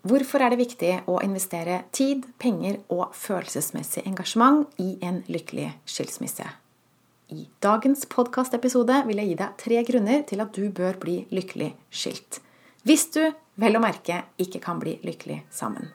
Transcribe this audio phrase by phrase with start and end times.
[0.00, 6.46] Hvorfor er det viktig å investere tid, penger og følelsesmessig engasjement i en lykkelig skilsmisse?
[7.28, 11.74] I dagens podkastepisode vil jeg gi deg tre grunner til at du bør bli lykkelig
[11.92, 12.40] skilt.
[12.88, 13.20] Hvis du,
[13.60, 15.92] vel å merke, ikke kan bli lykkelig sammen.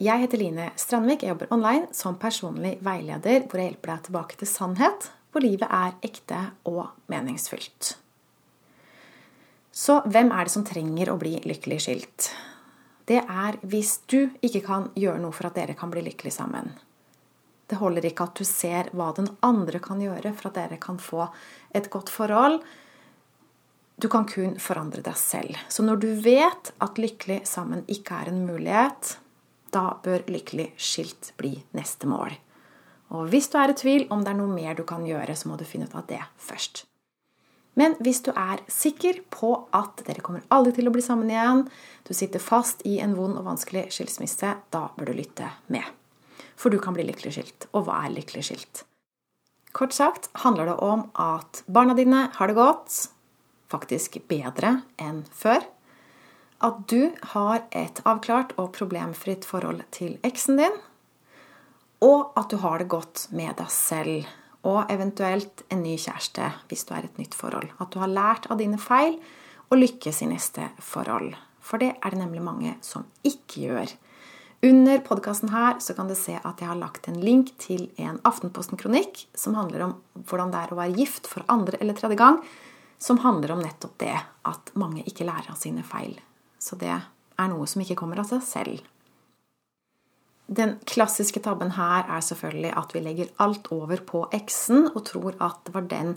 [0.00, 1.22] Jeg heter Line Strandvik.
[1.22, 5.66] Jeg jobber online som personlig veileder hvor jeg hjelper deg tilbake til sannhet, hvor livet
[5.66, 6.38] er ekte
[6.70, 7.96] og meningsfylt.
[9.74, 12.28] Så hvem er det som trenger å bli lykkelig skilt?
[13.04, 16.70] Det er hvis du ikke kan gjøre noe for at dere kan bli lykkelig sammen.
[17.66, 21.00] Det holder ikke at du ser hva den andre kan gjøre for at dere kan
[21.02, 21.26] få
[21.74, 22.60] et godt forhold.
[23.98, 25.58] Du kan kun forandre deg selv.
[25.66, 29.16] Så når du vet at lykkelig sammen ikke er en mulighet,
[29.74, 32.38] da bør lykkelig skilt bli neste mål.
[33.14, 35.50] Og hvis du er i tvil om det er noe mer du kan gjøre, så
[35.50, 36.84] må du finne ut av det først.
[37.78, 41.64] Men hvis du er sikker på at dere kommer aldri til å bli sammen igjen,
[42.06, 45.86] du sitter fast i en vond og vanskelig skilsmisse, da bør du lytte med.
[46.54, 47.66] For du kan bli lykkelig skilt.
[47.74, 48.84] Og hva er lykkelig skilt?
[49.74, 53.08] Kort sagt handler det om at barna dine har det godt,
[53.70, 55.64] faktisk bedre enn før
[56.64, 60.76] at du har et avklart og problemfritt forhold til eksen din,
[62.04, 64.28] og at du har det godt med deg selv
[64.64, 67.68] og eventuelt en ny kjæreste hvis du er et nytt forhold.
[67.80, 69.18] At du har lært av dine feil
[69.70, 71.34] og lykkes i neste forhold.
[71.64, 73.94] For det er det nemlig mange som ikke gjør.
[74.64, 78.20] Under podkasten her så kan du se at jeg har lagt en link til en
[78.24, 82.40] Aftenposten-kronikk som handler om hvordan det er å være gift for andre eller tredje gang.
[82.96, 84.16] Som handler om nettopp det
[84.48, 86.16] at mange ikke lærer av sine feil.
[86.56, 88.84] Så det er noe som ikke kommer av seg selv.
[90.46, 95.38] Den klassiske tabben her er selvfølgelig at vi legger alt over på eksen og tror
[95.40, 96.16] at det var den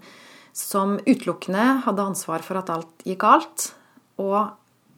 [0.58, 3.70] som utelukkende hadde ansvar for at alt gikk galt.
[4.20, 4.50] Og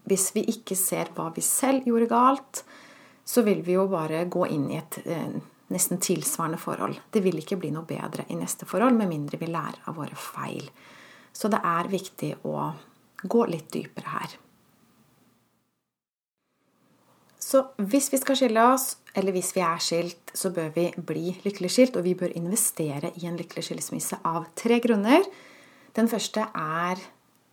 [0.09, 2.63] hvis vi ikke ser hva vi selv gjorde galt,
[3.27, 5.37] så vil vi jo bare gå inn i et eh,
[5.69, 6.97] nesten tilsvarende forhold.
[7.11, 10.17] Det vil ikke bli noe bedre i neste forhold med mindre vi lærer av våre
[10.17, 10.65] feil.
[11.33, 12.71] Så det er viktig å
[13.21, 14.39] gå litt dypere her.
[17.39, 21.31] Så hvis vi skal skille oss, eller hvis vi er skilt, så bør vi bli
[21.45, 25.23] lykkelig skilt, og vi bør investere i en lykkelig skilsmisse av tre grunner.
[25.95, 26.99] Den første er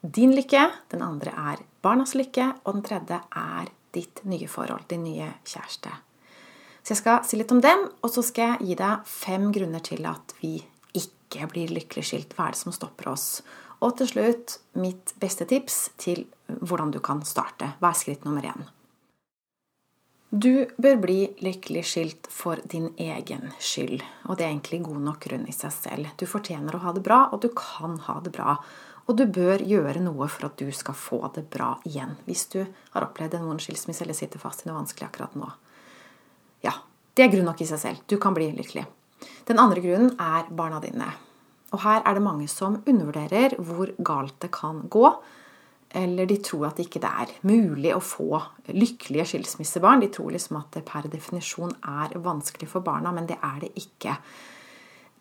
[0.02, 5.06] din lykke, den andre er barnas lykke, og den tredje er ditt nye forhold, din
[5.06, 5.94] nye kjæreste.
[6.82, 9.82] Så jeg skal si litt om dem, og så skal jeg gi deg fem grunner
[9.86, 10.58] til at vi
[10.94, 12.36] ikke blir lykkelig skilt.
[12.36, 13.40] Hva er det som stopper oss?
[13.82, 17.72] Og til slutt mitt beste tips til hvordan du kan starte.
[17.80, 18.68] Hva er skritt nummer én?
[20.30, 25.20] Du bør bli lykkelig skilt for din egen skyld, og det er egentlig god nok
[25.22, 26.08] grunn i seg selv.
[26.18, 28.56] Du fortjener å ha det bra, og du kan ha det bra.
[29.06, 32.58] Og du bør gjøre noe for at du skal få det bra igjen, hvis du
[32.64, 35.52] har opplevd en vond skilsmisse eller sitter fast i noe vanskelig akkurat nå.
[36.66, 36.74] Ja,
[37.14, 38.02] det er grunn nok i seg selv.
[38.10, 38.82] Du kan bli lykkelig.
[39.46, 41.12] Den andre grunnen er barna dine.
[41.70, 45.06] Og her er det mange som undervurderer hvor galt det kan gå
[45.90, 48.40] eller de tror at det ikke er mulig å få
[48.74, 50.02] lykkelige skilsmissebarn.
[50.02, 53.72] De tror liksom at det per definisjon er vanskelig for barna, men det er det
[53.80, 54.16] ikke.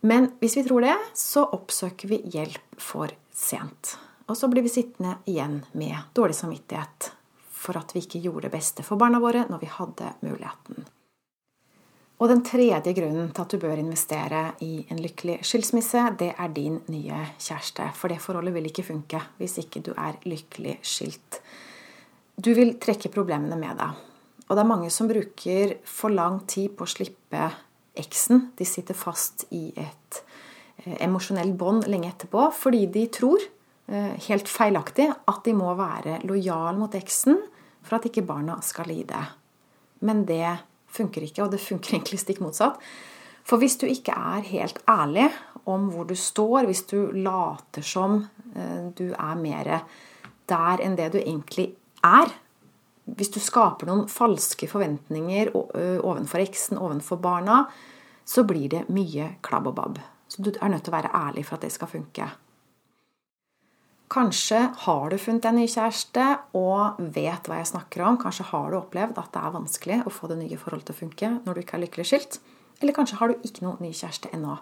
[0.06, 3.96] Men hvis vi tror det, så oppsøker vi hjelp for sent.
[4.26, 7.12] Og så blir vi sittende igjen med dårlig samvittighet
[7.66, 10.86] for at vi ikke gjorde det beste for barna våre når vi hadde muligheten.
[12.16, 16.52] Og den tredje grunnen til at du bør investere i en lykkelig skilsmisse, det er
[16.56, 17.90] din nye kjæreste.
[17.98, 21.42] For det forholdet vil ikke funke hvis ikke du er lykkelig skilt.
[22.40, 24.00] Du vil trekke problemene med deg.
[24.46, 27.50] Og det er mange som bruker for lang tid på å slippe
[28.00, 28.50] eksen.
[28.56, 30.20] De sitter fast i et
[30.86, 33.44] eh, emosjonelt bånd lenge etterpå fordi de tror,
[33.90, 37.42] eh, helt feilaktig, at de må være lojal mot eksen
[37.86, 39.20] for at ikke barna skal lide.
[40.06, 40.58] Men det
[40.96, 42.80] funker ikke, og det funker egentlig stikk motsatt.
[43.46, 45.28] For hvis du ikke er helt ærlig
[45.70, 48.24] om hvor du står, hvis du later som
[48.56, 49.72] eh, du er mer
[50.50, 51.72] der enn det du egentlig
[52.06, 52.34] er
[53.06, 57.60] Hvis du skaper noen falske forventninger overfor eksen, overfor barna,
[58.26, 60.00] så blir det mye klabb og babb.
[60.28, 62.26] Så du er nødt til å være ærlig for at det skal funke.
[64.12, 66.26] Kanskje har du funnet en ny kjæreste
[66.58, 68.20] og vet hva jeg snakker om.
[68.22, 71.00] Kanskje har du opplevd at det er vanskelig å få det nye forholdet til å
[71.00, 72.38] funke når du ikke er lykkelig skilt.
[72.84, 74.60] Eller kanskje har du ikke noen ny kjæreste ennå.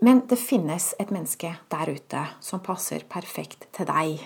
[0.00, 4.22] Men det finnes et menneske der ute som passer perfekt til deg.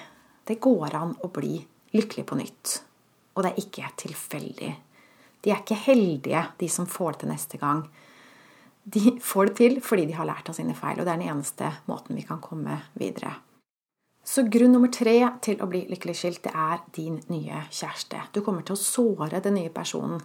[0.47, 1.57] Det går an å bli
[1.97, 2.75] lykkelig på nytt.
[3.35, 4.71] Og det er ikke tilfeldig.
[5.43, 7.83] De er ikke heldige, de som får det til neste gang.
[8.85, 11.35] De får det til fordi de har lært av sine feil, og det er den
[11.35, 13.35] eneste måten vi kan komme videre.
[14.35, 15.15] Så grunn nummer tre
[15.47, 18.19] til å bli lykkelig skilt, det er din nye kjæreste.
[18.35, 20.19] Du kommer til å såre den nye personen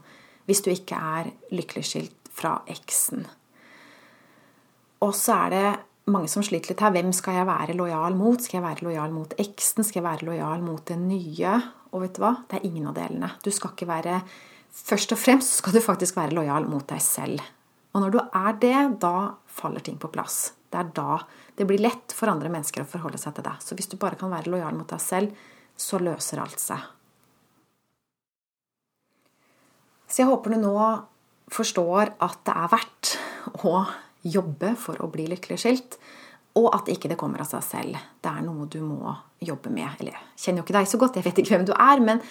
[0.49, 3.27] hvis du ikke er lykkelig skilt fra eksen.
[5.05, 5.67] Og så er det
[6.09, 6.95] mange som sliter litt her.
[6.95, 8.41] Hvem skal jeg være lojal mot?
[8.41, 9.85] Skal jeg være lojal mot eksen?
[9.85, 11.53] Skal jeg være lojal mot den nye?
[11.93, 12.33] Og vet du hva?
[12.49, 13.29] Det er ingen av delene.
[13.45, 14.23] Du skal ikke være
[14.69, 17.41] Først og fremst skal du faktisk være lojal mot deg selv.
[17.93, 19.15] Og når du er det, da
[19.49, 20.51] faller ting på plass.
[20.69, 21.19] Det er da
[21.57, 23.63] det blir lett for andre mennesker å forholde seg til deg.
[23.63, 25.33] Så hvis du bare kan være lojal mot deg selv,
[25.79, 26.85] så løser alt seg.
[30.09, 30.77] Så jeg håper du nå
[31.53, 33.11] forstår at det er verdt
[33.65, 33.73] å
[34.25, 35.99] jobbe for å bli lykkelig skilt.
[36.59, 37.99] Og at ikke det kommer av seg selv.
[38.19, 39.13] Det er noe du må
[39.45, 39.89] jobbe med.
[39.99, 42.23] Eller jeg kjenner jo ikke deg så godt, jeg vet ikke hvem du er, men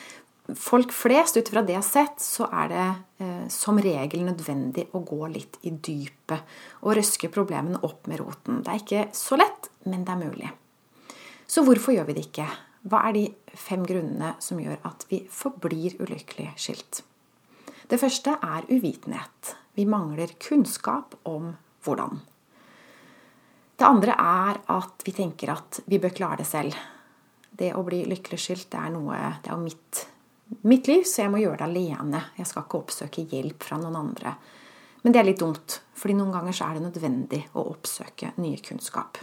[0.56, 2.86] folk flest, ut fra det jeg har sett, så er det
[3.24, 8.62] eh, som regel nødvendig å gå litt i dypet og røske problemene opp med roten.
[8.64, 10.54] Det er ikke så lett, men det er mulig.
[11.48, 12.48] Så hvorfor gjør vi det ikke?
[12.88, 13.26] Hva er de
[13.58, 17.02] fem grunnene som gjør at vi forblir ulykkelig skilt?
[17.88, 19.54] Det første er uvitenhet.
[19.76, 21.54] Vi mangler kunnskap om
[21.84, 22.20] hvordan.
[23.78, 26.76] Det andre er at vi tenker at vi bør klare det selv.
[27.58, 30.02] Det å bli lykkelig skilt det er noe Det er jo mitt,
[30.68, 32.22] mitt liv, så jeg må gjøre det alene.
[32.38, 34.34] Jeg skal ikke oppsøke hjelp fra noen andre.
[35.04, 38.60] Men det er litt dumt, fordi noen ganger så er det nødvendig å oppsøke nye
[38.64, 39.20] kunnskap.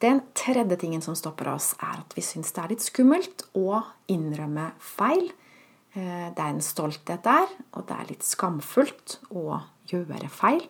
[0.00, 3.82] Den tredje tingen som stopper oss, er at vi syns det er litt skummelt å
[4.12, 5.26] innrømme feil.
[5.92, 9.60] Eh, det er en stolthet der, og det er litt skamfullt å
[9.90, 10.64] gjøre feil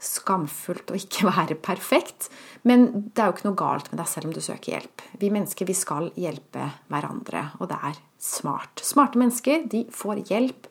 [0.00, 2.30] skamfullt å ikke være perfekt.
[2.66, 5.04] Men det er jo ikke noe galt med deg selv om du søker hjelp.
[5.20, 8.82] Vi mennesker vi skal hjelpe hverandre, og det er smart.
[8.84, 10.68] Smarte mennesker de får hjelp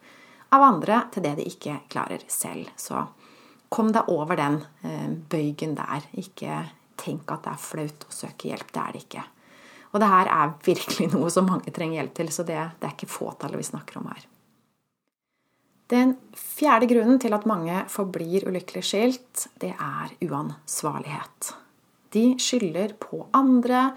[0.56, 2.70] av andre til det de ikke klarer selv.
[2.80, 3.04] Så
[3.70, 6.06] kom deg over den eh, bøygen der.
[6.18, 6.64] Ikke
[7.00, 8.74] tenk at det er flaut å søke hjelp.
[8.74, 9.28] Det er det ikke.
[9.90, 12.98] Og det her er virkelig noe som mange trenger hjelp til, så det, det er
[12.98, 14.26] ikke fåtallet vi snakker om her.
[15.90, 21.54] Den fjerde grunnen til at mange forblir ulykkelig skilt, det er uansvarlighet.
[22.14, 23.90] De skylder på andre,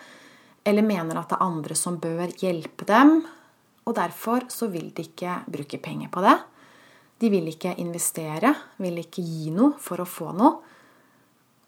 [0.64, 3.20] eller mener at det er andre som bør hjelpe dem.
[3.84, 6.36] Og derfor så vil de ikke bruke penger på det.
[7.20, 10.52] De vil ikke investere, vil ikke gi noe for å få noe.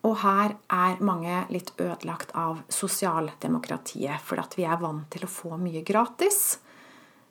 [0.04, 5.56] Og her er mange litt ødelagt av sosialdemokratiet, fordi vi er vant til å få
[5.60, 6.58] mye gratis.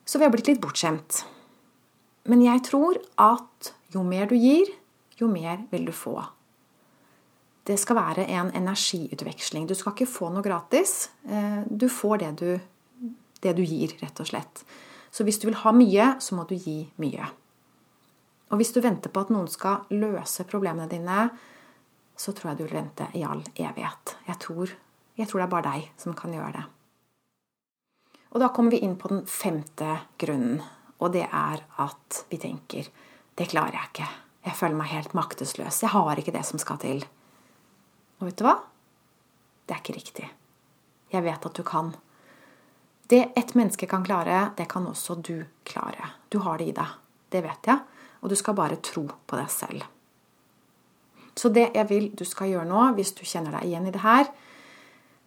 [0.06, 1.22] Så vi har blitt litt bortskjemt.
[2.30, 4.70] Men jeg tror at jo mer du gir,
[5.20, 6.16] jo mer vil du få.
[7.64, 9.68] Det skal være en energiutveksling.
[9.68, 11.10] Du skal ikke få noe gratis.
[11.28, 12.50] Eh, du får det du,
[13.44, 14.64] det du gir, rett og slett.
[15.14, 17.28] Så hvis du vil ha mye, så må du gi mye.
[18.52, 21.28] Og hvis du venter på at noen skal løse problemene dine,
[22.16, 24.18] så tror jeg du vil vente i all evighet.
[24.28, 24.74] Jeg tror,
[25.18, 26.66] jeg tror det er bare deg som kan gjøre det.
[28.34, 30.62] Og da kommer vi inn på den femte grunnen.
[31.04, 32.88] Og det er at vi tenker
[33.34, 34.08] det klarer jeg ikke.
[34.44, 35.82] Jeg føler meg helt maktesløs.
[35.84, 37.04] Jeg har ikke det som skal til.
[38.20, 38.58] Og vet du hva?
[39.66, 40.28] Det er ikke riktig.
[41.14, 41.94] Jeg vet at du kan.
[43.10, 46.14] Det et menneske kan klare, det kan også du klare.
[46.30, 46.94] Du har det i deg.
[47.34, 47.82] Det vet jeg.
[48.22, 49.84] Og du skal bare tro på deg selv.
[51.36, 54.06] Så det jeg vil du skal gjøre nå, hvis du kjenner deg igjen i det
[54.06, 54.30] her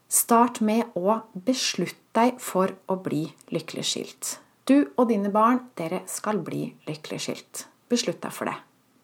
[0.07, 4.29] Start med å beslutte deg for å bli lykkelig skilt.
[4.67, 7.67] Du og dine barn, dere skal bli lykkelig skilt.
[7.87, 8.57] Beslutt deg for det.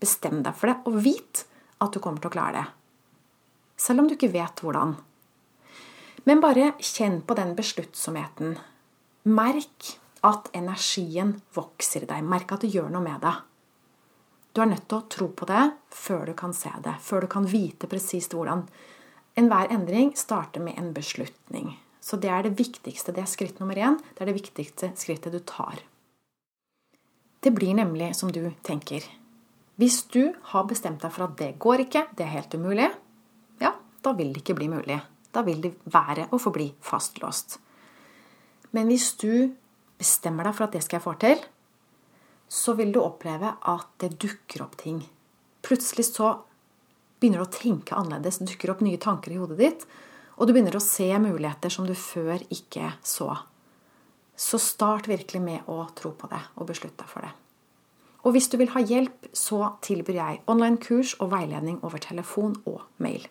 [0.02, 1.44] Bestem deg for det, og vit
[1.78, 2.64] at du kommer til å klare det.
[3.78, 4.96] Selv om du ikke vet hvordan.
[6.26, 8.56] Men bare kjenn på den besluttsomheten.
[9.30, 9.92] Merk
[10.26, 12.26] at energien vokser i deg.
[12.26, 13.40] Merk at det gjør noe med deg.
[14.52, 15.62] Du er nødt til å tro på det
[15.94, 18.66] før du kan se det, før du kan vite presist hvordan.
[19.38, 21.72] Enhver endring starter med en beslutning.
[22.02, 23.14] Så det er det viktigste.
[23.14, 24.00] Det er skritt nummer én.
[24.14, 25.80] Det er det viktigste skrittet du tar.
[27.42, 29.06] Det blir nemlig som du tenker.
[29.78, 32.90] Hvis du har bestemt deg for at det går ikke, det er helt umulig,
[33.62, 34.98] ja, da vil det ikke bli mulig.
[35.32, 37.56] Da vil det være å forbli fastlåst.
[38.76, 39.54] Men hvis du
[39.98, 41.42] bestemmer deg for at det skal jeg få til,
[42.52, 45.00] så vil du oppleve at det dukker opp ting.
[45.64, 46.34] Plutselig så
[47.18, 49.86] begynner du å tenke annerledes, dukker opp nye tanker i hodet ditt,
[50.36, 53.34] og du begynner å se muligheter som du før ikke så.
[54.36, 57.32] Så start virkelig med å tro på det og beslutt deg for det.
[58.22, 62.84] Og hvis du vil ha hjelp, så tilbyr jeg online-kurs og veiledning over telefon og
[63.02, 63.24] mail.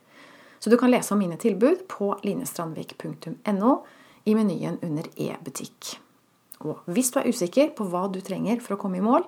[0.61, 3.75] Så du kan lese om mine tilbud på linestrandvik.no
[4.29, 5.95] i menyen under e-butikk.
[6.61, 9.25] Og hvis du er usikker på hva du trenger for å komme i mål,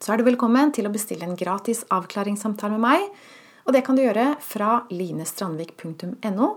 [0.00, 3.10] så er du velkommen til å bestille en gratis avklaringssamtale med meg
[3.66, 6.50] Og det kan du gjøre fra linestrandvik.no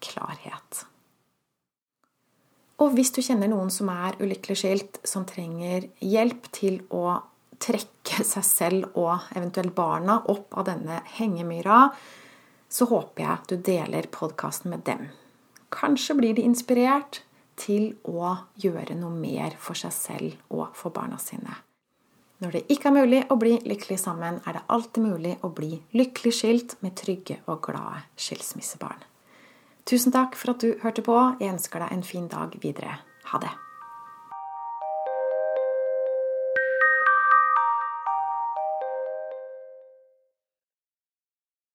[0.00, 0.84] klarhet.
[2.80, 7.20] Og hvis du kjenner noen som er ulykkelig skilt, som trenger hjelp til å
[7.60, 11.90] trekke seg selv og eventuelt barna opp av denne hengemyra,
[12.70, 15.10] så håper jeg at du deler podkasten med dem.
[15.68, 17.20] Kanskje blir de inspirert
[17.60, 21.52] til å gjøre noe mer for seg selv og for barna sine.
[22.40, 25.74] Når det ikke er mulig å bli lykkelig sammen, er det alltid mulig å bli
[25.92, 29.02] lykkelig skilt med trygge og glade skilsmissebarn.
[29.84, 31.16] Tusen takk for at du hørte på.
[31.40, 33.00] Jeg ønsker deg en fin dag videre.
[33.32, 33.52] Ha det.